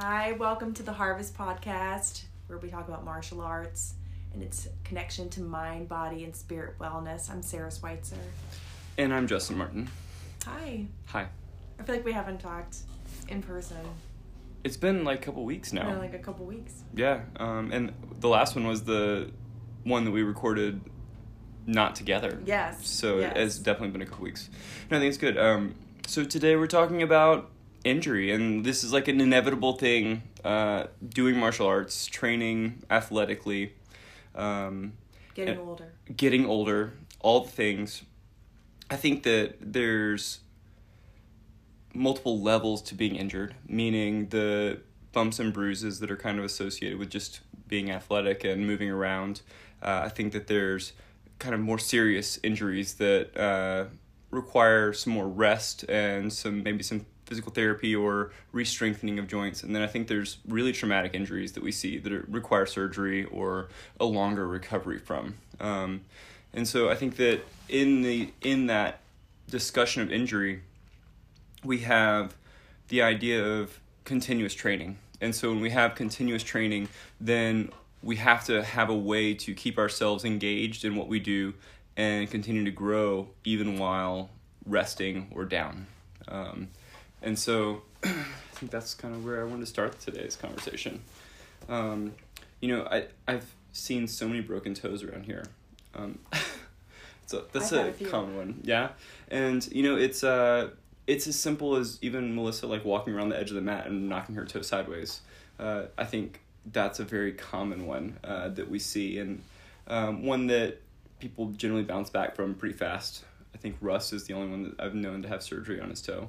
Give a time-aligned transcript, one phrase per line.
[0.00, 3.94] Hi, welcome to the Harvest Podcast, where we talk about martial arts
[4.32, 7.30] and its connection to mind, body, and spirit wellness.
[7.30, 8.16] I'm Sarah Schweitzer.
[8.96, 9.90] And I'm Justin Martin.
[10.46, 10.86] Hi.
[11.06, 11.26] Hi.
[11.78, 12.78] I feel like we haven't talked
[13.28, 13.76] in person
[14.64, 15.90] It's been like a couple weeks now.
[15.90, 16.82] in like a couple weeks.
[16.94, 19.30] Yeah, um, and the last one was the
[19.84, 20.80] one that we recorded
[21.66, 22.40] not together.
[22.46, 23.32] Yes, So yes.
[23.36, 24.48] it's definitely been a couple weeks.
[24.90, 25.36] No, I think it's good.
[25.36, 25.74] Um,
[26.06, 27.50] so today we're talking about
[27.84, 30.22] injury, and this is like an inevitable thing.
[30.44, 33.74] Uh, doing martial arts, training athletically,
[34.34, 34.92] um,
[35.34, 35.92] Getting older.
[36.16, 38.02] getting older, all the things.
[38.90, 40.40] I think that there's
[41.94, 44.80] multiple levels to being injured, meaning the
[45.12, 49.42] bumps and bruises that are kind of associated with just being athletic and moving around.
[49.82, 50.92] Uh, I think that there's
[51.38, 53.86] kind of more serious injuries that uh,
[54.30, 59.74] require some more rest and some maybe some physical therapy or re-strengthening of joints and
[59.74, 64.04] then i think there's really traumatic injuries that we see that require surgery or a
[64.04, 66.02] longer recovery from um,
[66.52, 69.00] and so i think that in the in that
[69.48, 70.60] discussion of injury
[71.64, 72.34] we have
[72.88, 74.98] the idea of continuous training.
[75.20, 76.88] And so when we have continuous training,
[77.20, 77.70] then
[78.02, 81.54] we have to have a way to keep ourselves engaged in what we do
[81.96, 84.30] and continue to grow even while
[84.66, 85.86] resting or down.
[86.28, 86.68] Um,
[87.22, 88.08] and so I
[88.54, 91.02] think that's kind of where I wanted to start today's conversation.
[91.68, 92.14] Um,
[92.60, 95.44] you know, I, I've seen so many broken toes around here.
[95.94, 96.18] Um,
[97.26, 98.90] so that's I've a a common one, yeah.
[99.28, 100.70] And you know, it's uh,
[101.06, 104.08] it's as simple as even Melissa like walking around the edge of the mat and
[104.08, 105.20] knocking her toe sideways.
[105.58, 106.40] Uh, I think
[106.72, 109.42] that's a very common one uh, that we see, and
[109.86, 110.80] um, one that
[111.18, 113.24] people generally bounce back from pretty fast.
[113.54, 116.00] I think Russ is the only one that I've known to have surgery on his
[116.00, 116.28] toe.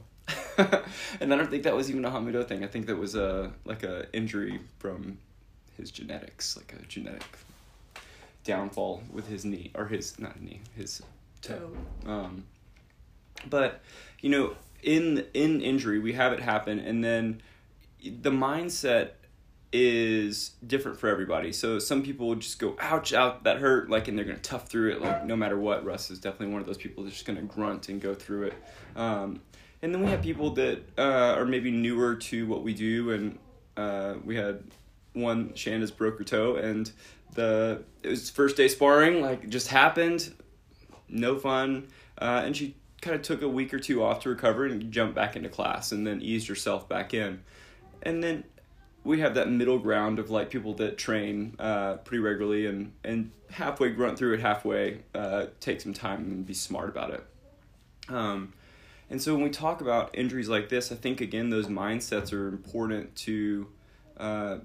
[1.19, 2.63] and I don't think that was even a Hamido thing.
[2.63, 5.17] I think that was a like a injury from
[5.77, 7.37] his genetics, like a genetic
[8.43, 11.01] downfall with his knee or his not knee, his
[11.41, 11.71] toe.
[12.05, 12.11] Toe.
[12.11, 12.45] Um,
[13.49, 13.81] but
[14.19, 17.41] you know, in in injury, we have it happen, and then
[18.03, 19.11] the mindset
[19.73, 21.53] is different for everybody.
[21.53, 24.67] So some people will just go, "Ouch, out that hurt," like, and they're gonna tough
[24.67, 25.85] through it, like no matter what.
[25.85, 28.53] Russ is definitely one of those people that's just gonna grunt and go through it.
[28.95, 29.41] Um,
[29.81, 33.39] and then we have people that uh, are maybe newer to what we do, and
[33.77, 34.63] uh, we had
[35.13, 36.91] one Shanda's broke her toe, and
[37.33, 40.33] the it was first day sparring, like just happened,
[41.09, 41.87] no fun,
[42.19, 45.15] uh, and she kind of took a week or two off to recover and jump
[45.15, 47.41] back into class, and then eased herself back in,
[48.03, 48.43] and then
[49.03, 53.31] we have that middle ground of like people that train uh, pretty regularly and and
[53.49, 57.25] halfway grunt through it, halfway uh, take some time and be smart about it.
[58.09, 58.53] Um,
[59.11, 62.47] and so when we talk about injuries like this, I think again those mindsets are
[62.47, 63.67] important to
[64.17, 64.57] uh,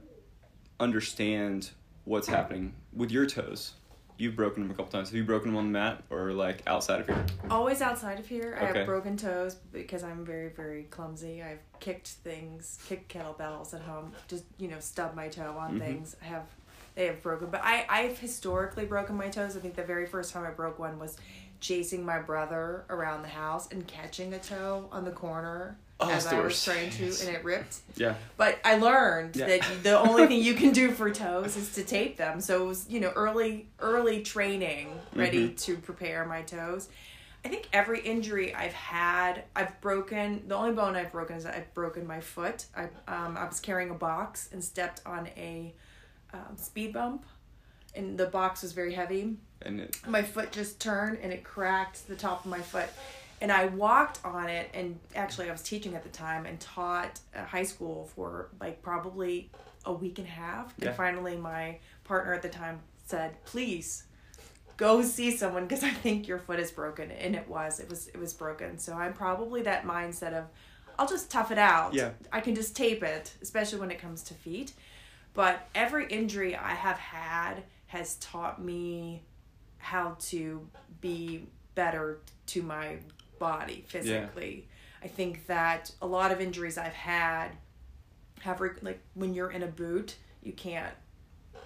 [0.81, 1.71] understand
[2.05, 3.73] what's happening with your toes.
[4.19, 5.11] You've broken them a couple times.
[5.11, 7.27] Have you broken them on the mat or like outside of here?
[7.51, 8.57] Always outside of here.
[8.59, 11.43] I have broken toes because I'm very, very clumsy.
[11.43, 15.81] I've kicked things, kicked kettlebells at home, just, you know, stubbed my toe on Mhm.
[15.81, 16.17] things.
[16.23, 16.47] I have,
[16.95, 19.55] they have broken, but I, I've historically broken my toes.
[19.55, 21.19] I think the very first time I broke one was
[21.61, 26.27] chasing my brother around the house and catching a toe on the corner Oh, as
[26.27, 27.79] I was trying to, and it ripped.
[27.97, 28.17] Yeah.
[28.37, 29.47] But I learned Yeah.
[29.47, 32.43] that the only thing you can do for toes is to tape them.
[32.43, 35.59] So it was, you know, early early training ready Mhm.
[35.63, 36.91] to prepare my toes.
[37.47, 40.47] I think every injury I've had, I've broken.
[40.49, 42.67] The only bone I've broken is that I've broken my foot.
[42.77, 45.73] I um, I was carrying a box and stepped on a
[46.35, 47.25] um, speed bump,
[47.97, 49.37] and the box was very heavy.
[49.63, 52.89] And it, my foot just turned and it cracked the top of my foot.
[53.41, 57.21] And i walked on it and actually i was teaching at the time and taught
[57.35, 59.51] high school for like probably
[59.85, 60.73] a week and a half.
[60.79, 60.89] Yeah.
[60.89, 64.05] and finally my partner at the time said please
[64.77, 67.11] go see someone because i think your foot is broken.
[67.11, 68.79] And it was it was it was broken.
[68.79, 70.45] So i'm probably that mindset of
[70.99, 71.93] i'll just tough it out.
[71.95, 72.11] Yeah.
[72.33, 74.73] i can just tape it especially when it comes to feet.
[75.35, 79.23] But every injury i have had has taught me
[79.79, 80.67] how to
[81.01, 82.97] be better to my
[83.39, 84.69] body physically.
[85.03, 87.51] I think that a lot of injuries I've had
[88.41, 90.95] have re- like when you're in a boot, you can't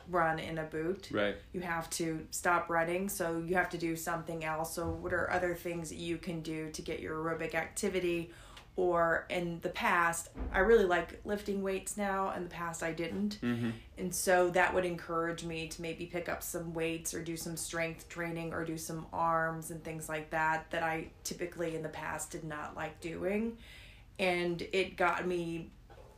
[0.09, 1.09] run in a boot.
[1.13, 1.37] right.
[1.53, 4.75] You have to stop running, so you have to do something else.
[4.75, 8.33] So what are other things that you can do to get your aerobic activity
[8.77, 12.33] or in the past, I really like lifting weights now.
[12.33, 13.39] In the past, I didn't.
[13.43, 13.71] Mm-hmm.
[13.99, 17.57] And so that would encourage me to maybe pick up some weights or do some
[17.57, 21.91] strength training or do some arms and things like that that I typically in the
[21.91, 23.59] past did not like doing.
[24.19, 25.71] And it got me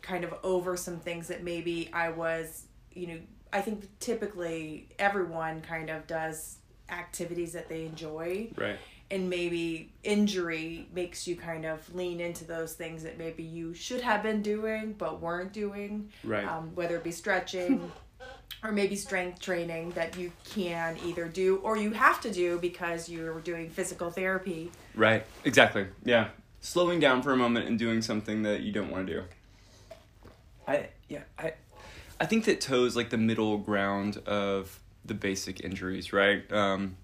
[0.02, 3.18] kind of over some things that maybe I was, you know,
[3.52, 6.58] I think typically everyone kind of does
[6.88, 8.50] activities that they enjoy.
[8.56, 8.78] Right.
[9.12, 14.00] And maybe injury makes you kind of lean into those things that maybe you should
[14.00, 16.10] have been doing but weren't doing.
[16.24, 16.46] Right.
[16.46, 17.92] Um, whether it be stretching
[18.64, 23.08] or maybe strength training that you can either do or you have to do because
[23.08, 24.70] you're doing physical therapy.
[24.94, 25.26] Right.
[25.44, 25.88] Exactly.
[26.04, 26.28] Yeah.
[26.60, 29.22] Slowing down for a moment and doing something that you don't want to do.
[30.66, 31.54] I yeah, I
[32.20, 36.50] I think that toe is like the middle ground of the basic injuries, right?
[36.52, 36.96] Um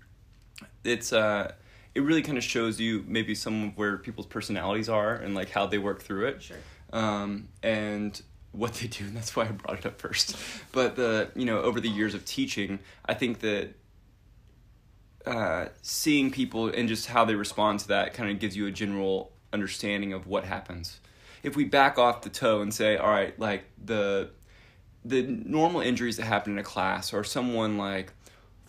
[0.84, 1.52] it's uh
[1.98, 5.50] it really kind of shows you maybe some of where people's personalities are and like
[5.50, 6.40] how they work through it.
[6.40, 6.56] Sure.
[6.92, 8.22] Um and
[8.52, 10.36] what they do and that's why I brought it up first.
[10.72, 13.74] But the you know, over the years of teaching, I think that
[15.26, 18.70] uh, seeing people and just how they respond to that kind of gives you a
[18.70, 21.00] general understanding of what happens.
[21.42, 24.30] If we back off the toe and say, all right, like the
[25.04, 28.12] the normal injuries that happen in a class or someone like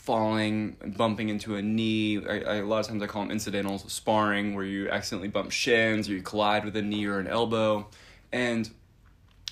[0.09, 2.17] falling bumping into a knee.
[2.17, 5.51] I, I, a lot of times i call them incidentals sparring where you accidentally bump
[5.51, 7.85] shins or you collide with a knee or an elbow.
[8.31, 8.67] And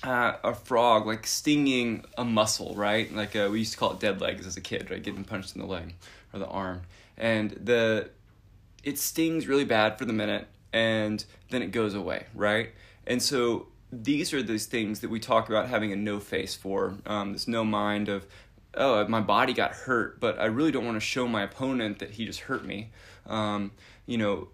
[0.02, 3.14] uh, a frog like stinging a muscle right?
[3.14, 5.00] Like uh, we used to call it dead legs as a kid right?
[5.00, 5.94] Getting punched in the leg
[6.32, 6.82] or the arm.
[7.16, 8.10] And the
[8.82, 12.70] it stings really bad for the minute and then it goes away right?
[13.06, 16.98] And so these are those things that we talk about having a no face for
[17.06, 18.26] um, this no mind of
[18.78, 22.10] oh my body got hurt but i really don't want to show my opponent that
[22.10, 22.90] he just hurt me.
[23.26, 23.72] Um,
[24.06, 24.48] you know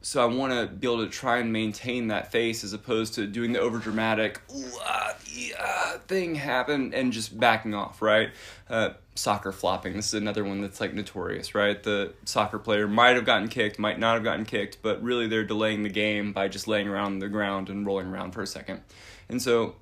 [0.00, 3.26] so i want to be able to try and maintain that face as opposed to
[3.26, 4.40] doing the over dramatic
[4.82, 8.30] ah, yeah, thing happen and just backing off right?
[8.68, 11.82] Uh, soccer flopping this is another one that's like notorious right?
[11.82, 15.44] The soccer player might have gotten kicked might not have gotten kicked but really they're
[15.44, 18.46] delaying the game by just laying around on the ground and rolling around for a
[18.46, 18.82] second.
[19.28, 19.76] And so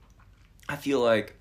[0.69, 1.36] i feel like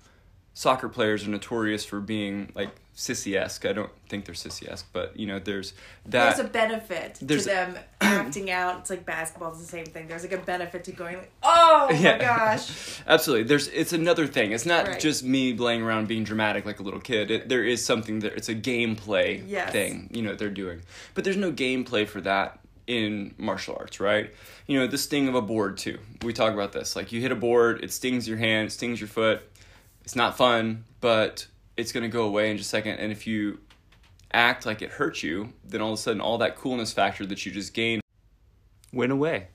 [0.56, 3.66] soccer players are notorious for being like sissy-esque.
[3.66, 5.74] I don't think they're sissy-esque, but you know, there's
[6.06, 6.34] that.
[6.34, 8.78] There's a benefit to them acting out.
[8.80, 10.08] It's like basketball; it's the same thing.
[10.08, 12.12] There's like a benefit to going like, "Oh Yeah.
[12.12, 13.44] my gosh!" Absolutely.
[13.44, 14.52] There's it's another thing.
[14.52, 14.98] It's not Right.
[14.98, 17.30] just me playing around being dramatic like a little kid.
[17.30, 19.72] It, there is something that it's a gameplay Yes.
[19.72, 20.80] thing, you know, they're doing.
[21.12, 24.32] But there's no gameplay for that in martial arts, right?
[24.66, 25.98] You know, the sting of a board too.
[26.22, 26.96] We talk about this.
[26.96, 29.42] Like you hit a board, it stings your hand, stings your foot.
[30.06, 33.26] It's not fun, but it's going to go away in just a second and if
[33.26, 33.58] you
[34.32, 37.44] act like it hurt you, then all of a sudden all that coolness factor that
[37.44, 38.02] you just gained
[38.92, 39.48] went away.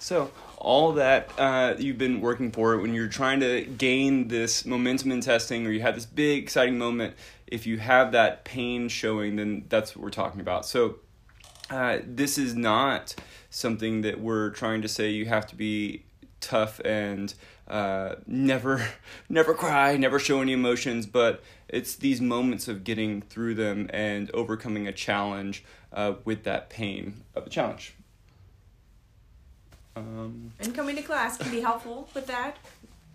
[0.00, 5.12] So all that uh, you've been working for when you're trying to gain this momentum
[5.12, 7.14] in testing or you have this big exciting moment,
[7.46, 10.66] if you have that pain showing, then that's what we're talking about.
[10.66, 10.96] So
[11.70, 13.14] uh, this is not
[13.50, 16.06] something that we're trying to say you have to be
[16.40, 17.32] tough and
[17.68, 18.86] uh, never
[19.28, 24.30] never cry never show any emotions but it's these moments of getting through them and
[24.32, 27.94] overcoming a challenge uh, with that pain of the challenge
[29.96, 32.56] um, And coming to class can be helpful with that.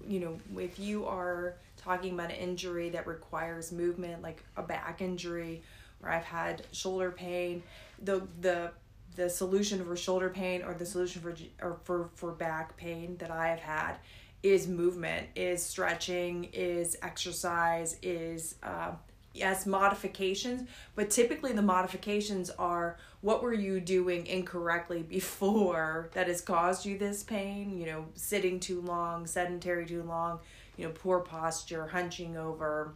[0.07, 5.01] You know, if you are talking about an injury that requires movement, like a back
[5.01, 5.61] injury,
[6.01, 7.63] or I've had shoulder pain,
[8.01, 8.71] the the
[9.15, 13.31] the solution for shoulder pain or the solution for or for for back pain that
[13.31, 13.95] I have had
[14.41, 18.91] is movement, is stretching, is exercise, is uh,
[19.33, 26.41] yes modifications but typically the modifications are what were you doing incorrectly before that has
[26.41, 27.77] caused you this pain?
[27.77, 30.39] You know sitting too long sedentary too long
[30.77, 32.93] you know poor posture hunching over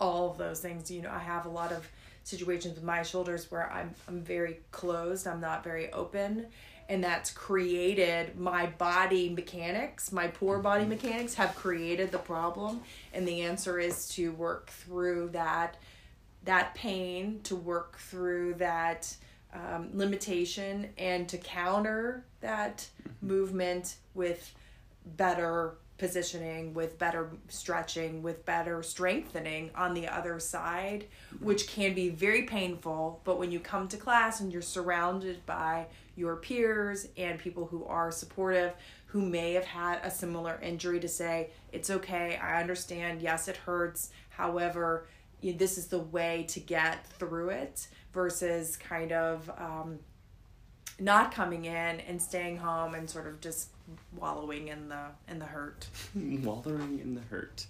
[0.00, 0.90] all of those things.
[0.90, 1.88] You know i have a lot of
[2.24, 5.26] situations with my shoulders where i'm i'm very closed.
[5.26, 6.46] I'm not very open
[6.92, 12.82] and that's created my body mechanics my poor body mechanics have created the problem
[13.14, 15.78] and the answer is to work through that
[16.44, 19.16] that pain to work through that
[19.54, 22.86] um, limitation and to counter that
[23.22, 24.54] movement with
[25.16, 31.06] better positioning with better stretching with better strengthening on the other side
[31.40, 35.86] which can be very painful but when you come to class and you're surrounded by
[36.16, 38.72] your peers and people who are supportive
[39.06, 43.56] who may have had a similar injury to say it's okay i understand yes it
[43.56, 44.10] hurts.
[44.30, 45.06] However
[45.42, 49.98] this is the way to get through it versus kind of um,
[51.00, 53.70] not coming in and staying home and sort of just
[54.16, 55.88] wallowing in the in the hurt.
[56.14, 57.66] Wallowing in the hurt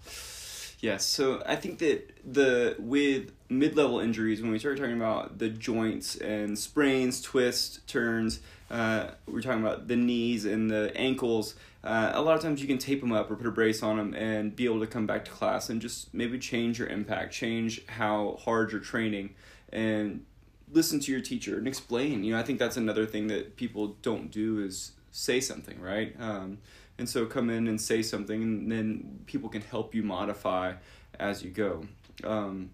[0.83, 5.39] Yes, so I think that the with mid level injuries, when we start talking about
[5.39, 11.55] the joints and sprains, twists, turns, uh, we're talking about the knees and the ankles.
[11.85, 13.97] Uh, a lot of times you can tape them up or put a brace on
[13.97, 17.33] them and be able to come back to class and just maybe change your impact,
[17.33, 19.37] change how hard you're training,
[19.73, 20.25] and
[20.73, 22.25] listen to your teacher and explain.
[22.25, 26.17] You know, I think that's another thing that people don't do is say something, right?
[26.19, 26.59] Um,
[26.99, 30.75] and so come in and say something, and then people can help you modify
[31.19, 31.85] as you go.
[32.25, 32.71] Um,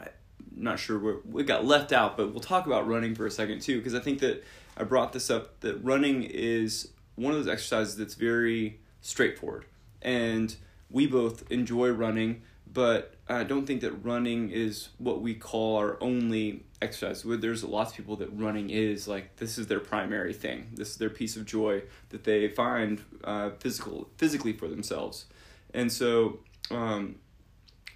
[0.00, 0.08] I'm
[0.56, 3.60] not sure where we got left out, but we'll talk about running for a second
[3.60, 4.44] too, because I think that
[4.76, 9.66] I brought this up that running is one of those exercises that's very straightforward,
[10.02, 10.54] and
[10.90, 12.42] we both enjoy running
[12.74, 17.22] but I don't think that running is what we call our only exercise.
[17.24, 20.72] There's lots of people that running is like this is their primary thing.
[20.74, 25.26] This is their piece of joy that they find uh, physical physically for themselves,
[25.72, 26.40] and so
[26.70, 27.14] um,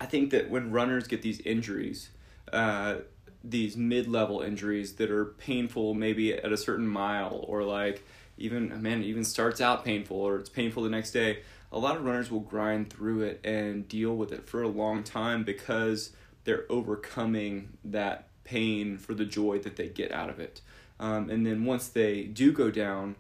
[0.01, 2.11] I think that when runners get these injuries,
[2.53, 2.99] uh,
[3.43, 8.05] these mid level injuries that are painful, maybe at a certain mile or like
[8.39, 11.97] even man it even starts out painful or it's painful the next day a lot
[11.97, 16.13] of runners will grind through it and deal with it for a long time because
[16.45, 20.61] they're overcoming that pain for the joy that they get out of it.
[20.99, 23.17] Um, and then once they do go down,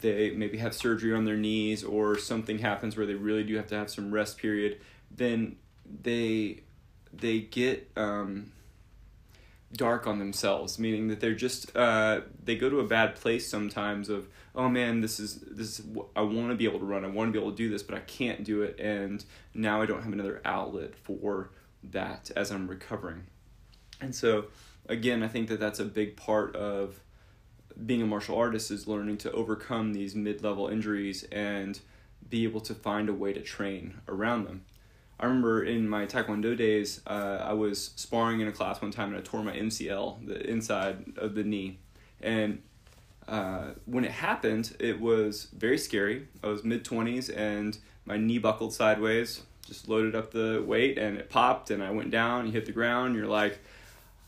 [0.00, 3.66] they maybe have surgery on their knees or something happens where they really do have
[3.68, 4.80] to have some rest period,
[5.10, 5.56] then
[6.02, 6.62] they
[7.12, 8.52] they get um,
[9.72, 14.08] dark on themselves, meaning that they're just uh, they go to a bad place sometimes
[14.08, 17.08] of oh man this is this is, I want to be able to run I
[17.08, 19.86] want to be able to do this but I can't do it and now I
[19.86, 21.50] don't have another outlet for
[21.82, 23.24] that as I'm recovering,
[24.00, 24.46] and so
[24.88, 27.00] again I think that that's a big part of
[27.86, 31.80] being a martial artist is learning to overcome these mid level injuries and
[32.28, 34.64] be able to find a way to train around them.
[35.18, 39.10] I remember in my Taekwondo days, uh, I was sparring in a class one time
[39.10, 41.78] and I tore my MCL, the inside of the knee.
[42.22, 42.62] And
[43.28, 46.28] uh, when it happened, it was very scary.
[46.42, 51.16] I was mid 20s and my knee buckled sideways, just loaded up the weight and
[51.16, 53.60] it popped and I went down, you hit the ground, you're like,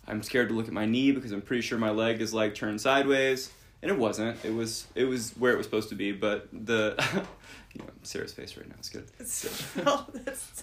[0.06, 2.54] I'm scared to look at my knee because I'm pretty sure my leg is like
[2.54, 3.50] turned sideways.
[3.82, 4.44] And it wasn't.
[4.44, 6.94] It was it was where it was supposed to be, but the
[7.72, 9.08] you know, Sarah's face right now is good.
[9.84, 10.06] oh,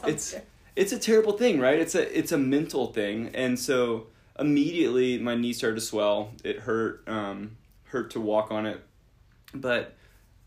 [0.06, 0.36] it's
[0.78, 1.80] it's a terrible thing, right?
[1.80, 4.08] It's a it's a mental thing, and so
[4.40, 6.32] immediately my knee started to swell.
[6.46, 7.58] It hurt um,
[7.90, 8.82] hurt to walk on it,
[9.54, 9.96] but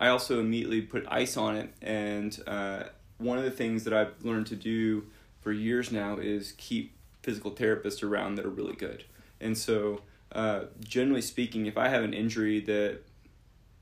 [0.01, 1.73] I also immediately put ice on it.
[1.81, 2.85] And uh,
[3.19, 5.05] one of the things that I've learned to do
[5.41, 9.05] for years now is keep physical therapists around that are really good.
[9.41, 13.01] And so, uh, generally speaking, if I have an injury that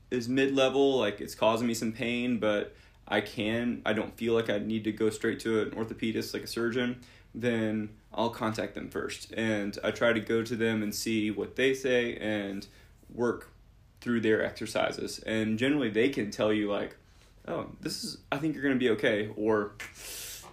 [0.09, 2.75] is mid level, like it's causing me some pain, but
[3.07, 6.43] I can, I don't feel like I need to go straight to an orthopedist, like
[6.43, 7.01] a surgeon,
[7.33, 9.31] then I'll contact them first.
[9.33, 12.67] And I try to go to them and see what they say and
[13.13, 13.50] work
[14.01, 15.19] through their exercises.
[15.19, 16.95] And generally, they can tell you, like,
[17.47, 19.73] oh, this is, I think you're going to be okay, or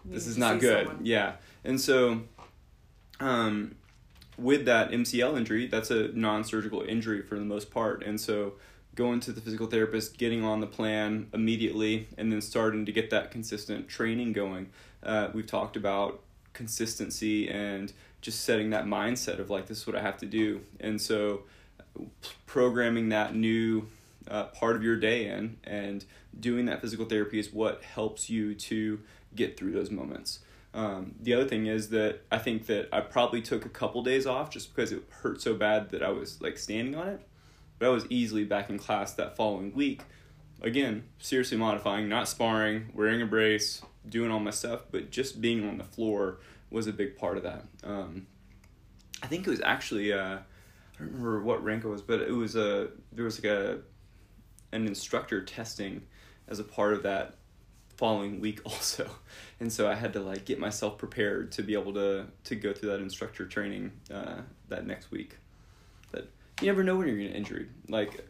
[0.05, 0.87] this is not good.
[0.87, 1.05] Someone.
[1.05, 1.33] Yeah.
[1.65, 2.23] And so,
[3.21, 3.75] um,
[4.37, 8.05] with that MCL injury, that's a non surgical injury for the most part.
[8.05, 8.55] And so,
[8.95, 13.11] going to the physical therapist, getting on the plan immediately, and then starting to get
[13.11, 14.69] that consistent training going.
[15.03, 16.21] Uh, we've talked about
[16.53, 20.61] consistency and just setting that mindset of like, this is what I have to do.
[20.81, 21.43] And so,
[22.47, 23.89] programming that new
[24.31, 26.05] uh, part of your day in and
[26.39, 29.01] doing that physical therapy is what helps you to
[29.35, 30.41] get through those moments.
[30.75, 34.27] Um, the other thing is that I think that I probably took a couple days
[34.27, 37.21] off just because it hurt so bad that I was like standing on it.
[37.79, 40.03] But I was easily back in class that following week.
[40.61, 45.67] Again, seriously modifying, not sparring, wearing a brace, doing all my stuff, but just being
[45.69, 46.39] on the floor
[46.71, 47.65] was a big part of that.
[47.85, 48.27] Um,
[49.23, 50.39] I think it was actually uh,
[50.99, 53.81] don't remember what rank it was, but it was a there was like a
[54.73, 56.03] an instructor testing
[56.47, 57.35] as a part of that
[57.97, 59.11] following week also
[59.59, 62.73] and so i had to like get myself prepared to be able to to go
[62.73, 64.37] through that instructor training uh,
[64.69, 65.37] that next week
[66.13, 67.71] But you never know when you're gonna injured.
[67.89, 68.27] Like,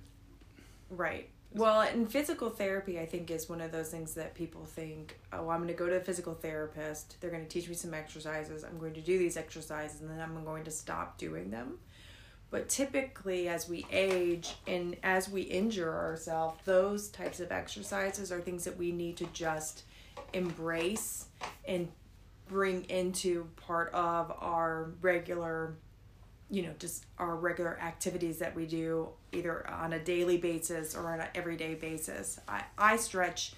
[0.91, 1.29] right.
[1.55, 5.49] Well, and physical therapy, I think, is one of those things that people think, oh,
[5.49, 7.17] I'm going to go to a physical therapist.
[7.21, 8.65] They're going to teach me some exercises.
[8.65, 11.79] I'm going to do these exercises, and then I'm going to stop doing them.
[12.51, 18.41] But typically, as we age and as we injure ourselves, those types of exercises are
[18.41, 19.83] things that we need to just
[20.33, 21.27] embrace
[21.67, 21.89] and
[22.49, 25.77] bring into part of our regular
[26.51, 31.13] you know just our regular activities that we do either on a daily basis or
[31.13, 33.53] on an everyday basis i, I stretch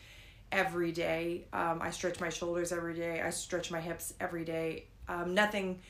[0.53, 1.45] every day.
[1.53, 3.21] Um, I stretch my shoulders every day.
[3.21, 4.87] I stretch my hips every day.
[5.09, 5.81] Um, nothing,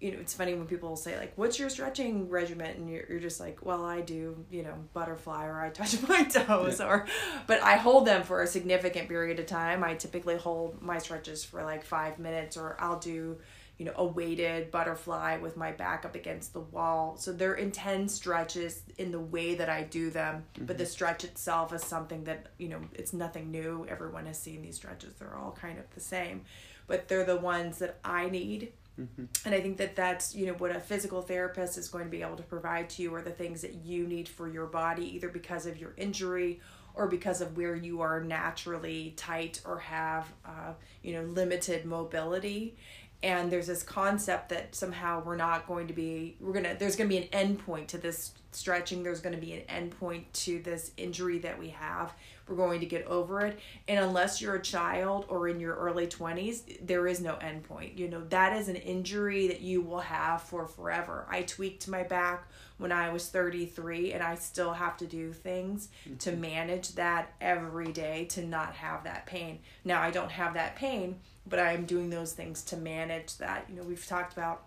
[0.00, 3.20] you know, it's funny when people say like, "What's your stretching regimen?" and you're, you're
[3.20, 6.86] just like, "Well, I do, you know, butterfly or I touch my toes yeah.
[6.86, 7.06] or,"
[7.46, 9.84] but I hold them for a significant period of time.
[9.84, 13.38] I typically hold my stretches for like five minutes, or I'll do
[13.80, 17.16] you know, a weighted butterfly with my back up against the wall.
[17.16, 20.66] So they're intense stretches in the way that I do them, mm-hmm.
[20.66, 20.90] but the mm-hmm.
[20.90, 23.86] stretch itself is something that, you know, it's nothing new.
[23.88, 25.14] Everyone has seen these stretches.
[25.14, 26.42] They're all kind of the same,
[26.88, 28.74] but they're the ones that I need.
[29.00, 29.24] Mm-hmm.
[29.44, 32.22] And I think that that's, you know, what a physical therapist is going to be
[32.22, 35.28] able to provide to you are the things that you need for your body, either
[35.28, 36.60] because of your injury
[36.94, 42.76] or because of where you are naturally tight or have, uh, you know, limited mobility
[43.22, 47.08] and there's this concept that somehow we're not going to be we're gonna there's gonna
[47.08, 49.02] be an end point to this stretching.
[49.02, 52.12] There's to be an end point to this injury that we have.
[52.48, 53.60] We're going to get over it.
[53.86, 57.98] And unless you're a child or in your early 20s there is no end point.
[57.98, 61.26] You know that is an injury that you will have for forever.
[61.28, 62.48] I tweaked my back
[62.80, 66.16] when i was 33 and i still have to do things mm-hmm.
[66.16, 70.74] to manage that every day to not have that pain now i don't have that
[70.76, 71.20] pain
[71.50, 73.66] but I'm doing those things to manage that.
[73.68, 74.62] You know, we've talked about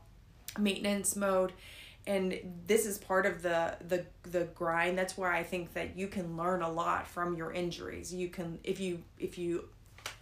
[0.60, 1.51] maintenance mode
[2.05, 6.05] and this is part of the the the grind that's why i think that you
[6.05, 9.67] can learn a lot from your injuries you can if you if you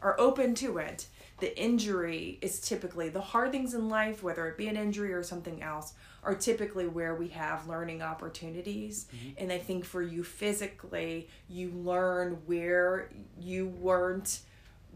[0.01, 1.07] are open to it
[1.41, 5.23] the injury is typically the hard things in life whether it be an injury or
[5.23, 5.93] something else
[6.23, 9.29] are typically where we have learning opportunities mm-hmm.
[9.37, 14.41] and i think for you physically you learn where you weren't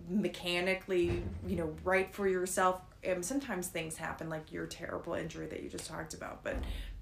[0.10, 2.82] mechanically, you know, right for yourself.
[3.04, 6.44] And sometimes things happen, like your terrible injury that you just talked about.
[6.44, 6.58] But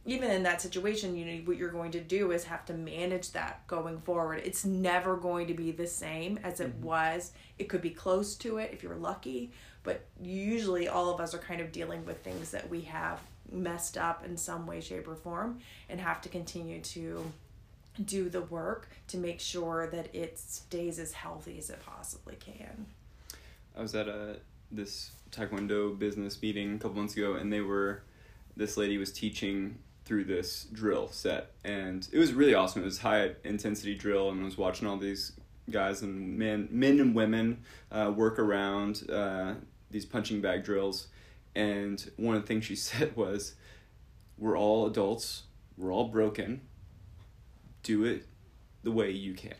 [0.05, 3.31] even in that situation, you know, what you're going to do is have to manage
[3.31, 4.41] that going forward.
[4.43, 6.87] It's never going to be the same as it mm-hmm.
[6.87, 7.31] was.
[7.57, 9.51] It could be close to it if you're lucky,
[9.83, 13.97] but usually all of us are kind of dealing with things that we have messed
[13.97, 17.31] up in some way, shape, or form and have to continue to
[18.03, 22.87] do the work to make sure that it stays as healthy as it possibly can.
[23.77, 24.37] I was at a
[24.71, 28.01] this taekwondo business meeting a couple months ago and they were
[28.57, 32.81] this lady was teaching through this drill set and it was really awesome.
[32.81, 35.33] It was high intensity drill and I was watching all these
[35.69, 39.53] guys and men men and women uh, work around uh,
[39.91, 41.07] these punching bag drills
[41.55, 43.55] and one of the things she said was
[44.37, 45.43] we're all adults,
[45.77, 46.61] we're all broken
[47.83, 48.25] do it
[48.83, 49.51] the way you can.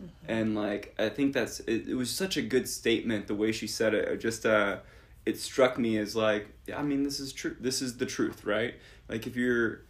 [0.00, 0.06] Mm-hmm.
[0.28, 3.66] And like I think that's it, it was such a good statement the way she
[3.66, 4.08] said it.
[4.08, 4.78] it just uh
[5.26, 8.44] it struck me as like yeah, I mean this is true this is the truth,
[8.44, 8.74] right?
[9.08, 9.82] Like if you're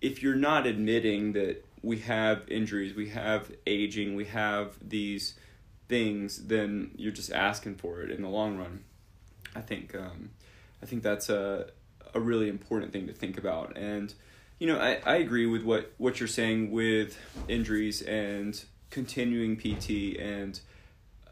[0.00, 5.34] if you're not admitting that we have injuries, we have aging, we have these
[5.88, 8.84] things, then you're just asking for it in the long run.
[9.54, 10.30] I think um,
[10.82, 11.70] I think that's a
[12.14, 13.76] a really important thing to think about.
[13.76, 14.12] And
[14.58, 20.18] you know, I, I agree with what, what you're saying with injuries and continuing PT
[20.18, 20.58] and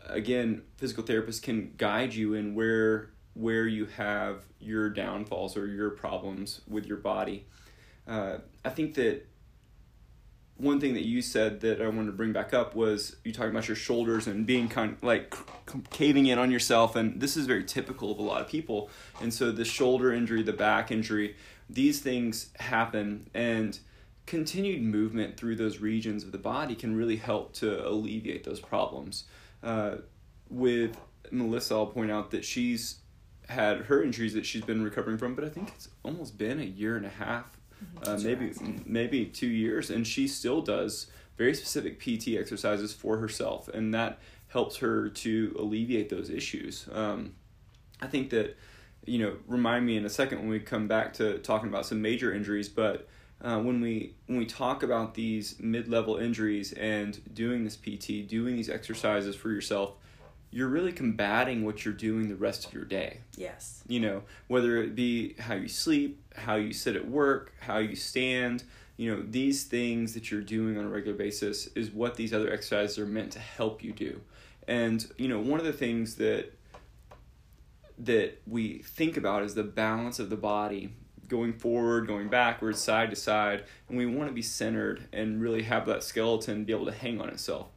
[0.08, 5.90] again, physical therapists can guide you in where where you have your downfalls or your
[5.90, 7.44] problems with your body.
[8.06, 9.26] Uh, I think that
[10.56, 13.50] one thing that you said that I wanted to bring back up was you talking
[13.50, 15.34] about your shoulders and being kind of like
[15.90, 18.88] caving in on yourself, and this is very typical of a lot of people.
[19.20, 21.36] And so the shoulder injury, the back injury,
[21.68, 23.78] these things happen and
[24.24, 29.24] continued movement through those regions of the body can really help to alleviate those problems.
[29.62, 29.96] Uh,
[30.48, 30.96] with
[31.30, 32.96] Melissa, I'll point out that she's
[33.48, 36.64] had her injuries that she's been recovering from, but I think it's almost been a
[36.64, 37.55] year and a half.
[38.02, 38.52] Uh, maybe
[38.84, 44.18] maybe two years, and she still does very specific PT exercises for herself, and that
[44.48, 46.88] helps her to alleviate those issues.
[46.92, 47.34] Um,
[48.00, 48.56] I think that
[49.06, 52.02] you know, remind me in a second when we come back to talking about some
[52.02, 53.08] major injuries, but
[53.40, 58.56] uh, when we when we talk about these mid-level injuries and doing this PT, doing
[58.56, 59.94] these exercises for yourself,
[60.50, 63.20] you're really combating what you're doing the rest of your day.
[63.36, 63.82] Yes.
[63.86, 67.96] You know, whether it be how you sleep, how you sit at work, how you
[67.96, 68.64] stand,
[68.96, 72.52] you know, these things that you're doing on a regular basis is what these other
[72.52, 74.20] exercises are meant to help you do.
[74.66, 76.52] And, you know, one of the things that
[77.98, 80.92] that we think about is the balance of the body
[81.28, 85.62] going forward, going backwards, side to side, and we want to be centered and really
[85.62, 87.68] have that skeleton be able to hang on itself.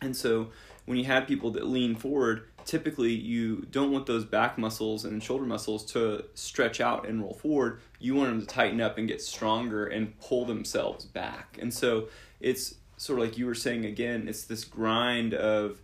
[0.00, 0.50] And so
[0.88, 5.22] when you have people that lean forward, typically you don't want those back muscles and
[5.22, 7.80] shoulder muscles to stretch out and roll forward.
[7.98, 11.58] You want them to tighten up and get stronger and pull themselves back.
[11.60, 12.08] And so
[12.40, 15.78] it's sort of like you were saying again, it's this grind of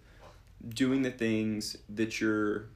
[0.66, 2.70] doing the things that you're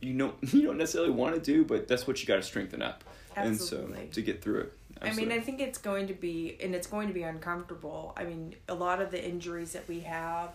[0.00, 2.82] you don't you don't necessarily want to do, but that's what you got to strengthen
[2.82, 3.02] up,
[3.36, 4.00] Absolutely.
[4.00, 4.72] and so to get through it.
[5.00, 8.12] I mean, I think it's going to be, and it's going to be uncomfortable.
[8.16, 10.50] I mean, a lot of the injuries that we have,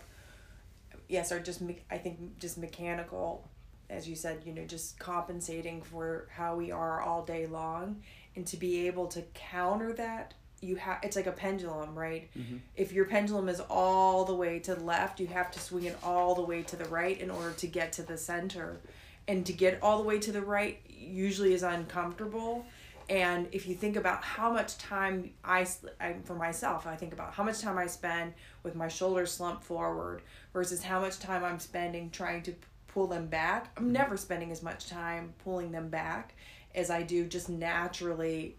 [1.08, 3.48] yes, are just, me- I think, just mechanical,
[3.90, 8.02] as you said, you know, just compensating for how we are all day long.
[8.36, 12.28] And to be able to counter that, you have, it's like a pendulum, right?
[12.36, 12.60] Mhm.
[12.76, 15.96] If your pendulum is all the way to the left, you have to swing it
[16.02, 18.78] all the way to the right in order to get to the center.
[19.28, 22.66] And to get all the way to the right usually is uncomfortable
[23.08, 25.66] and if you think about how much time I,
[26.00, 29.64] I for myself i think about how much time i spend with my shoulders slumped
[29.64, 32.54] forward versus how much time i'm spending trying to
[32.88, 33.92] pull them back i'm mm-hmm.
[33.92, 36.34] never spending as much time pulling them back
[36.74, 38.56] as i do just naturally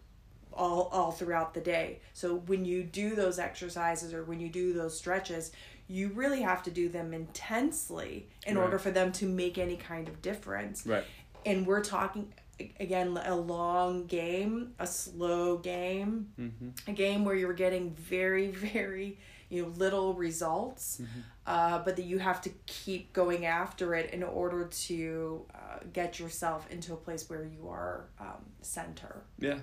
[0.53, 4.73] all all throughout the day so when you do those exercises or when you do
[4.73, 5.51] those stretches
[5.88, 8.63] you really have to do them intensely in Right.
[8.63, 11.03] order for them to make any kind of difference right.
[11.45, 12.33] and we're talking
[12.80, 16.69] again a long game a slow game Mm-hmm.
[16.88, 19.17] a game where you're getting very very
[19.50, 21.02] you know little results
[21.48, 26.19] uh, but that you have to keep going after it in order to uh, get
[26.19, 29.60] yourself into a place where you are um, center Yeah.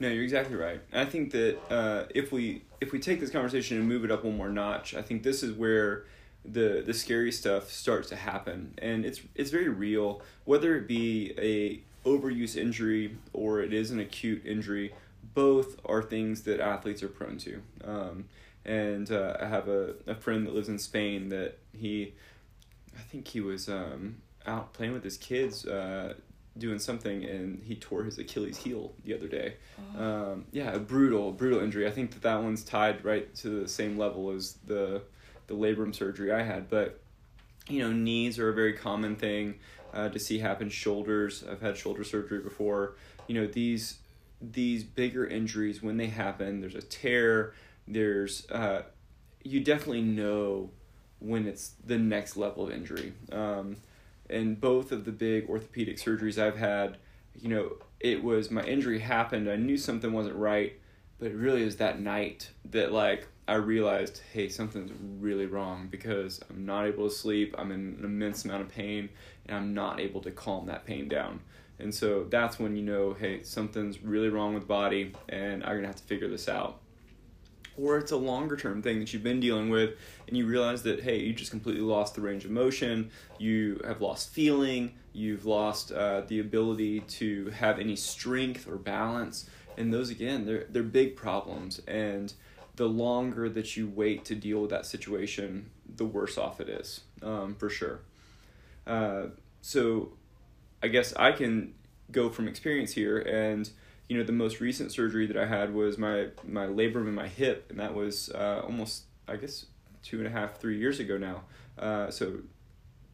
[0.00, 0.80] No, you're exactly right.
[0.92, 4.24] I think that uh, if we if we take this conversation and move it up
[4.24, 6.06] one more notch, I think this is where
[6.44, 10.20] the the scary stuff starts to happen, and it's it's very real.
[10.44, 14.94] Whether it be a overuse injury or it is an acute injury,
[15.34, 17.62] both are things that athletes are prone to.
[17.84, 18.24] Um,
[18.64, 22.14] and uh, I have a, a friend that lives in Spain that he,
[22.96, 26.14] I think he was um, out playing with his kids, uh,
[26.58, 29.54] doing something, and he tore his Achilles heel the other day.
[29.98, 31.86] Um, yeah, a brutal, brutal injury.
[31.86, 35.02] I think that that one's tied right to the same level as the
[35.48, 36.70] the labrum surgery I had.
[36.70, 37.00] But
[37.68, 39.56] you know, knees are a very common thing
[39.92, 40.68] uh, to see happen.
[40.68, 42.96] Shoulders, I've had shoulder surgery before.
[43.26, 43.98] You know, these
[44.40, 47.54] these bigger injuries when they happen, there's a tear.
[47.86, 48.82] There's uh,
[49.44, 50.70] you definitely know
[51.18, 53.12] when it's the next level of injury.
[53.30, 53.76] Um,
[54.28, 56.96] and both of the big orthopedic surgeries I've had,
[57.38, 59.48] you know, it was my injury happened.
[59.48, 60.72] I knew something wasn't right,
[61.18, 66.40] but it really is that night that like I realized, hey, something's really wrong because
[66.48, 67.54] I'm not able to sleep.
[67.58, 69.08] I'm in an immense amount of pain,
[69.46, 71.40] and I'm not able to calm that pain down.
[71.78, 75.88] And so that's when you know, hey, something's really wrong with body, and I'm gonna
[75.88, 76.78] have to figure this out.
[77.76, 79.94] Or it's a longer term thing that you've been dealing with,
[80.28, 83.10] and you realize that hey, you just completely lost the range of motion.
[83.38, 84.92] You have lost feeling.
[85.12, 89.48] You've lost uh, the ability to have any strength or balance.
[89.76, 91.80] And those again, they're they're big problems.
[91.88, 92.32] And
[92.82, 97.02] the longer that you wait to deal with that situation, the worse off it is,
[97.22, 98.00] um, for sure.
[98.88, 99.26] Uh,
[99.60, 100.14] so,
[100.82, 101.74] I guess I can
[102.10, 103.70] go from experience here, and
[104.08, 107.28] you know, the most recent surgery that I had was my my labrum in my
[107.28, 109.66] hip, and that was uh, almost, I guess,
[110.02, 111.44] two and a half, three years ago now.
[111.78, 112.38] Uh, so,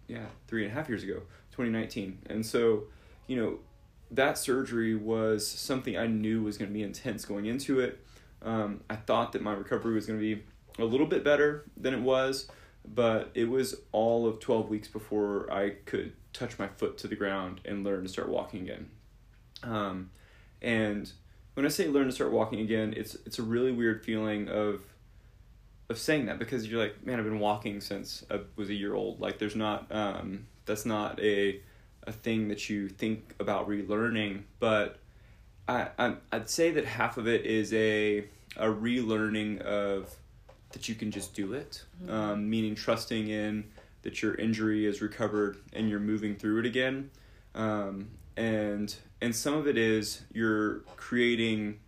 [0.06, 2.84] yeah, three and a half years ago, twenty nineteen, and so,
[3.26, 3.58] you know,
[4.10, 8.02] that surgery was something I knew was going to be intense going into it.
[8.42, 10.42] Um, I thought that my recovery was going to be
[10.78, 12.48] a little bit better than it was,
[12.86, 17.16] but it was all of 12 weeks before I could touch my foot to the
[17.16, 18.90] ground and learn to start walking again.
[19.62, 20.10] Um,
[20.62, 21.10] and
[21.54, 24.82] when I say learn to start walking again, it's it's a really weird feeling of
[25.88, 28.94] of saying that because you're like, man, I've been walking since I was a year
[28.94, 29.20] old.
[29.20, 31.60] Like, there's not um, that's not a
[32.04, 34.98] a thing that you think about relearning, but
[35.68, 38.24] I, I I'd say that half of it is a
[38.56, 40.16] a relearning of
[40.70, 43.64] that you can just do it, um, meaning trusting in
[44.02, 47.10] that your injury is recovered and you're moving through it again,
[47.54, 51.78] um, and and some of it is you're creating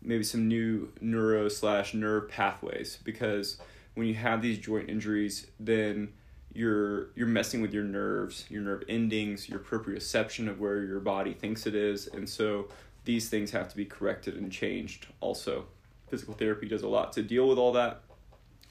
[0.00, 3.58] maybe some new neuro slash nerve pathways because
[3.94, 6.12] when you have these joint injuries, then
[6.52, 11.32] you're you're messing with your nerves, your nerve endings, your proprioception of where your body
[11.32, 12.68] thinks it is, and so
[13.04, 15.06] these things have to be corrected and changed.
[15.20, 15.66] Also,
[16.08, 18.02] physical therapy does a lot to deal with all that,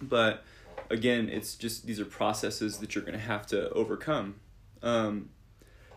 [0.01, 0.43] but
[0.89, 4.35] again, it's just these are processes that you're going to have to overcome.
[4.81, 5.29] Um,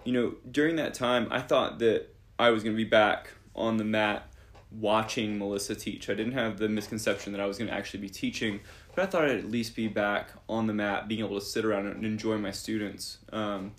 [0.05, 3.77] you know, during that time, I thought that I was going to be back on
[3.77, 4.29] the mat
[4.70, 6.11] watching Melissa teach.
[6.11, 8.61] I didn't have the misconception that I was going to actually be teaching,
[8.94, 11.64] but I thought I'd at least be back on the mat, being able to sit
[11.64, 13.18] around and enjoy my students.
[13.33, 13.72] Um,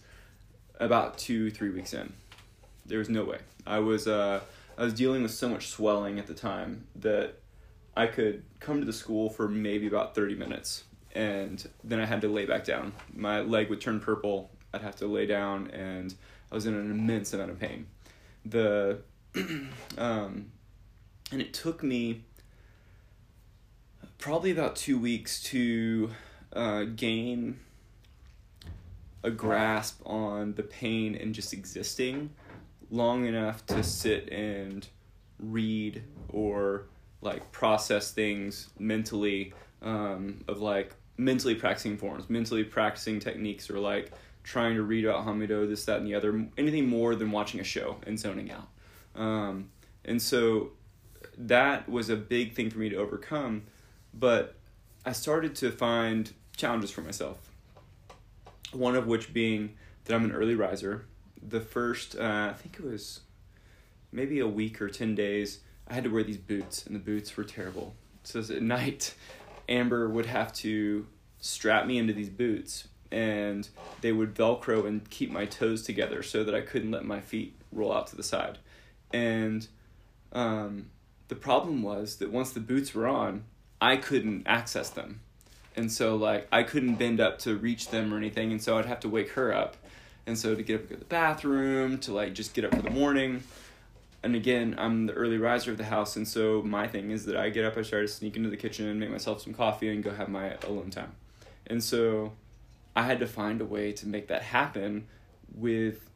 [0.80, 2.14] about two, three weeks in,
[2.88, 3.40] there was no way.
[3.66, 4.42] I was uh,
[4.78, 7.36] I was dealing with so much swelling at the time that
[7.96, 12.22] I could come to the school for maybe about thirty minutes, and then I had
[12.22, 12.94] to lay back down.
[13.14, 14.52] My leg would turn purple.
[14.74, 16.14] I'd have to lay down, and
[16.52, 17.88] I was in an immense amount of pain.
[18.46, 19.00] The
[19.98, 20.52] um,
[21.32, 22.24] and it took me
[24.18, 26.12] probably about two weeks to
[26.54, 27.60] uh, gain
[29.24, 32.30] a grasp on the pain and just existing
[32.90, 34.88] long enough to sit and
[35.40, 36.88] read or
[37.22, 44.12] like process things mentally um, of like mentally practicing forms mentally practicing techniques or like
[44.44, 47.64] trying to read about hamido this that and the other anything more than watching a
[47.64, 48.68] show and zoning out.
[49.16, 49.70] Um,
[50.06, 50.72] and so
[51.38, 53.64] that was a big thing for me to overcome
[54.14, 54.56] but
[55.06, 57.52] i started to find challenges for myself.
[58.72, 61.06] One of which being that i'm an early riser
[61.42, 63.22] the first uh, i think it was
[64.12, 67.36] maybe a week or 10 days i had to wear these boots and the boots
[67.38, 67.96] were terrible.
[68.24, 69.14] So at night
[69.70, 71.08] amber would have to
[71.40, 73.68] strap me into these boots and
[74.02, 77.56] they would velcro and keep my toes together so that i couldn't let my feet
[77.72, 78.58] roll out to the side.
[79.12, 79.68] And
[80.34, 80.90] um,
[81.28, 83.44] the problem was that once the boots were on
[83.80, 85.22] i couldn't access them.
[85.76, 88.86] And so like i couldn't bend up to reach them or anything and so i'd
[88.86, 89.78] have to wake her up
[90.28, 92.76] and so to get up and go to the bathroom to like just get up
[92.76, 93.44] for the morning.
[94.24, 97.38] And again i'm the early riser of the house and so my thing is that
[97.38, 99.90] i get up i try to sneak into the kitchen and make myself some coffee
[99.90, 101.14] and go have my alone time.
[101.68, 102.34] And so
[102.96, 105.08] i had to find a way to make that happen
[105.56, 106.10] with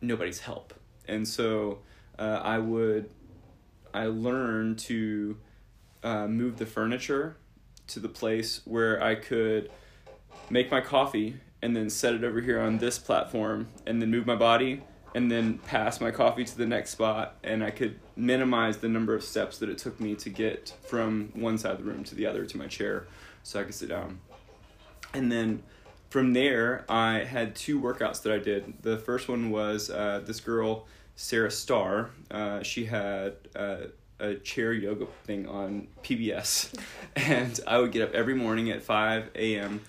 [0.00, 0.74] nobody's help.
[1.06, 1.78] And so
[2.18, 3.08] uh, i would
[3.94, 5.36] i learned to
[6.02, 7.36] uh, move the furniture
[7.88, 9.70] to the place where i could
[10.50, 14.26] make my coffee and then set it over here on this platform and then move
[14.26, 14.82] my body
[15.14, 19.14] and then pass my coffee to the next spot and I could minimize the number
[19.14, 22.14] of steps that it took me to get from one side of the room to
[22.14, 23.06] the other to my chair
[23.42, 24.20] so I could sit down.
[25.14, 25.62] And then
[26.12, 28.82] from there, I had two workouts that I did.
[28.82, 32.10] The first one was uh, this girl, Sarah Starr.
[32.30, 33.76] Uh, she had uh,
[34.20, 36.74] a chair yoga thing on PBS,
[37.16, 39.80] and I would get up every morning at 5 a.m.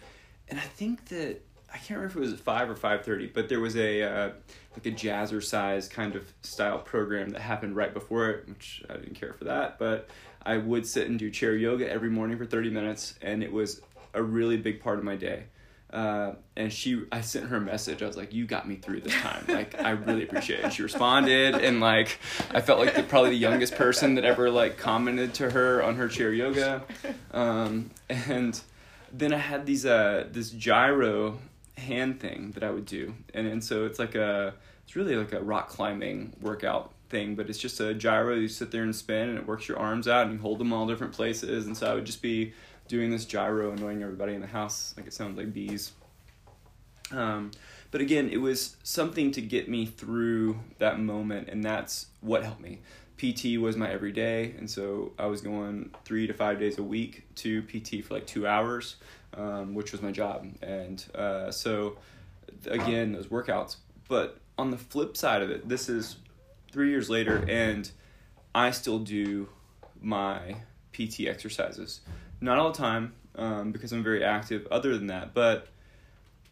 [0.50, 1.42] And I think that
[1.74, 4.04] I can't remember if it was at five or five thirty, but there was a
[4.04, 4.30] uh,
[4.74, 9.16] like a jazzercise kind of style program that happened right before it, which I didn't
[9.16, 9.80] care for that.
[9.80, 10.08] But
[10.46, 13.82] I would sit and do chair yoga every morning for thirty minutes, and it was
[14.14, 15.46] a really big part of my day.
[15.92, 18.02] Uh, and she, I sent her a message.
[18.02, 19.46] I was like, "You got me through this time.
[19.48, 22.20] Like, I really appreciate it." And she responded, and like,
[22.52, 25.96] I felt like the, probably the youngest person that ever like commented to her on
[25.96, 26.84] her chair yoga.
[27.32, 28.60] Um, and
[29.12, 31.38] then I had these uh this gyro
[31.78, 35.34] hand thing that I would do, and and so it's like a it's really like
[35.34, 38.36] a rock climbing workout thing, but it's just a gyro.
[38.36, 40.74] You sit there and spin, and it works your arms out, and you hold them
[40.74, 41.66] all different places.
[41.66, 42.54] And so I would just be
[42.88, 45.94] doing this gyro, annoying everybody in the house, like it sounds like bees.
[47.12, 47.52] Um,
[47.92, 52.62] but again, it was something to get me through that moment, and that's what helped
[52.62, 52.80] me.
[53.18, 57.24] PT was my everyday, and so I was going three to five days a week
[57.36, 58.96] to PT for like two hours
[59.36, 60.48] um, which was my job.
[60.62, 61.98] And uh, so,
[62.68, 63.78] again, those workouts.
[64.08, 66.18] But on the flip side of it, this is
[66.72, 67.90] three years later, and
[68.54, 69.50] I still do
[70.02, 70.56] my
[70.94, 72.02] PT exercises.
[72.42, 75.68] Not all the time, um, because I'm very active, other than that, but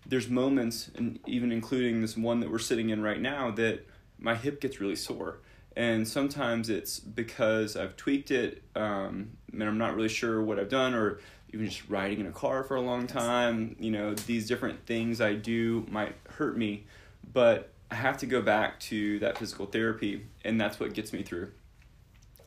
[0.06, 3.86] there's moments, and even including this one that we're sitting in right now, that
[4.18, 5.40] my hip gets really sore.
[5.76, 10.70] And sometimes it's because I've tweaked it, um, and I'm not really sure what I've
[10.70, 11.20] done, or
[11.54, 15.20] even just riding in a car for a long time, you know, these different things
[15.20, 16.86] I do might hurt me,
[17.34, 21.24] but I have to go back to that physical therapy, and that's what gets me
[21.24, 21.52] through.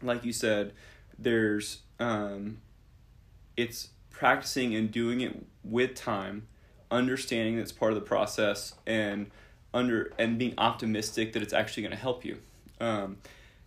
[0.01, 0.73] Like you said,
[1.19, 2.59] there's um,
[3.57, 6.47] it's practicing and doing it with time,
[6.91, 9.31] understanding that's part of the process, and
[9.75, 12.39] under and being optimistic that it's actually going to help you,
[12.81, 13.19] um,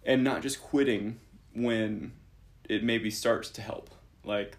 [0.04, 1.20] and not just quitting
[1.54, 2.12] when
[2.68, 3.92] it maybe starts to help.
[4.24, 4.58] Like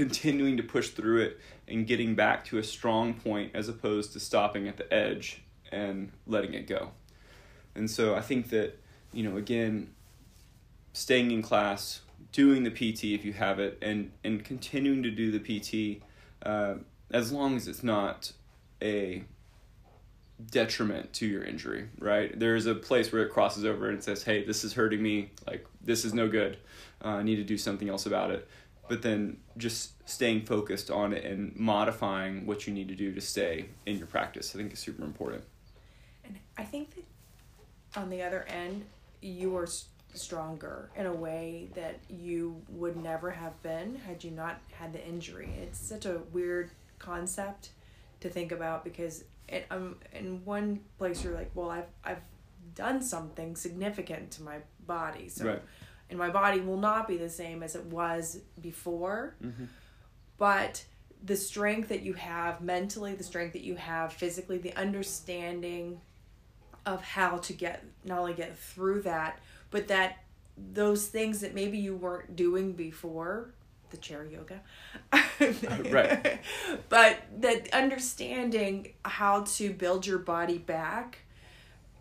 [0.00, 4.18] continuing to push through it and getting back to a strong point as opposed to
[4.18, 6.92] stopping at the edge and letting it go.
[7.74, 8.80] And so I think that,
[9.12, 9.90] you know, again,
[10.94, 12.00] staying in class,
[12.32, 16.02] doing the PT if you have it, and, and continuing to do the PT
[16.46, 16.76] uh,
[17.10, 18.32] as long as it's not
[18.80, 19.22] a
[20.50, 22.40] detriment to your injury, right?
[22.40, 25.66] There's a place where it crosses over and says, hey, this is hurting me, like,
[25.82, 26.56] this is no good.
[27.04, 28.48] Uh, I need to do something else about it
[28.90, 33.20] but then just staying focused on it and modifying what you need to do to
[33.20, 35.44] stay in your practice, I think is super important.
[36.24, 38.84] And I think that on the other end,
[39.22, 39.68] you are
[40.12, 45.06] stronger in a way that you would never have been had you not had the
[45.06, 45.50] injury.
[45.62, 47.68] It's such a weird concept
[48.18, 52.22] to think about because it, um, in one place you're like, well, I've, I've
[52.74, 55.28] done something significant to my body.
[55.28, 55.62] So, Right.
[56.10, 59.34] And my body will not be the same as it was before.
[59.42, 59.68] Mhm.
[60.38, 60.84] But
[61.22, 66.00] the strength that you have mentally, the strength that you have physically, the understanding
[66.86, 69.38] of how to get not only get through that,
[69.70, 70.18] but that
[70.56, 73.50] those things that maybe you weren't doing before,
[73.90, 74.60] the chair yoga.
[75.90, 76.40] Right.
[76.88, 81.18] But that understanding how to build your body back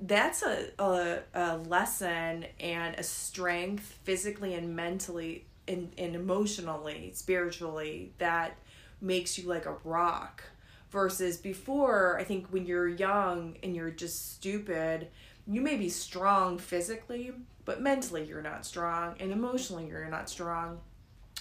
[0.01, 8.13] that's a, a, a lesson and a strength physically and mentally and, and emotionally spiritually
[8.17, 8.57] that
[9.01, 10.43] makes you like a rock.
[10.91, 15.07] Versus before i think when you're young and you're just stupid
[15.45, 17.31] you may be strong physically
[17.63, 20.79] but mentally you're not strong and emotionally you're not strong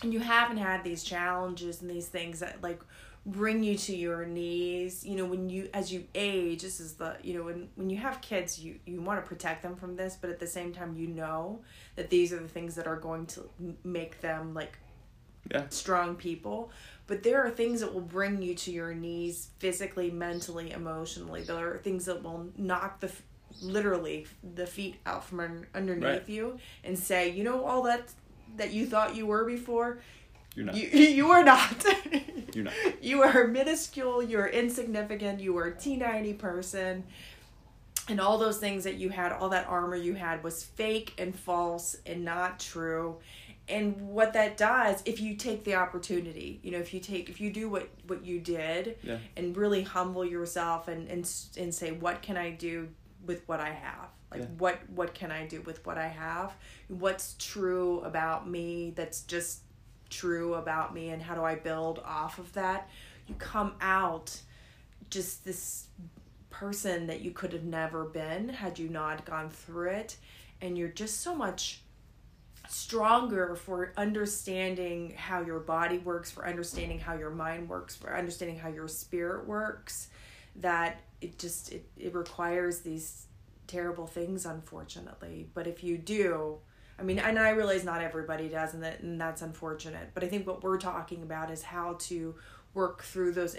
[0.02, 2.80] and you haven't had these challenges and these things that like
[3.26, 7.14] bring you to your knees you know when you as you age this is the
[7.22, 10.16] you know when when you have kids you you want to protect them from this
[10.18, 11.60] but at the same time you know
[11.96, 13.42] that these are the things that are going to
[13.84, 14.78] make them like
[15.50, 15.64] Yeah.
[15.68, 16.70] strong people
[17.06, 21.72] but there are things that will bring you to your knees physically mentally emotionally there
[21.74, 23.10] are things that will knock the
[23.60, 26.28] literally the feet out from underneath Right.
[26.28, 28.10] you and say you know all that
[28.56, 29.98] that you thought you were before
[30.54, 30.74] You're not.
[30.76, 31.84] you you are not.
[32.54, 32.74] You're not.
[33.02, 34.22] You are minuscule.
[34.22, 35.40] You are insignificant.
[35.40, 37.04] You are a teeny person,
[38.08, 41.38] and all those things that you had, all that armor you had, was fake and
[41.38, 43.18] false and not true.
[43.68, 47.38] And what that does, if you take the opportunity, you know, if you take, if
[47.38, 49.18] you do what what you did, Yeah.
[49.36, 52.88] and really humble yourself and and and say, what can I do
[53.26, 54.08] with what I have?
[54.30, 54.46] Like Yeah.
[54.58, 56.54] what what can I do with what I have?
[56.88, 59.62] What's true about me that's just
[60.10, 62.88] true about me and how do I build off of that?
[63.26, 64.40] You come out
[65.10, 65.86] just this
[66.50, 70.16] person that you could have never been had you not gone through it
[70.60, 71.82] and you're just so much
[72.68, 78.58] stronger for understanding how your body works for understanding how your mind works for understanding
[78.58, 80.08] how your spirit works
[80.56, 83.26] that it just it, it requires these
[83.68, 86.56] terrible things unfortunately but if you do
[86.98, 90.26] i mean and i realize not everybody does and that and that's unfortunate but i
[90.26, 92.34] think what we're talking about is how to
[92.74, 93.54] work through those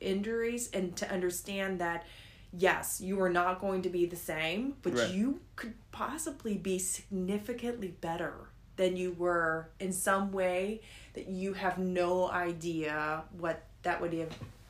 [0.00, 2.04] injuries and to understand that
[2.52, 5.10] yes you are not going to be the same but Right.
[5.10, 8.34] you could possibly be significantly better
[8.76, 10.82] than you were in some way
[11.14, 14.28] that you have no idea what that would have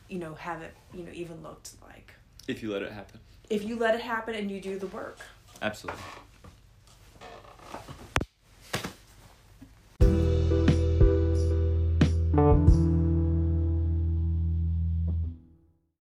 [0.09, 2.12] you know have it you know even looked like
[2.46, 3.18] If you let it happen.
[3.51, 5.19] If you let it happen and you do the work
[5.63, 6.03] Absolutely.